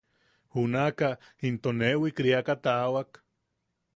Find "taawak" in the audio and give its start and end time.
2.63-3.11